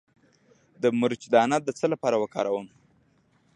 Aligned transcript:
د 0.81 0.83
مرچ 0.99 1.21
دانه 1.33 1.57
د 1.63 1.69
څه 1.79 1.85
لپاره 1.93 2.15
وکاروم؟ 2.19 2.67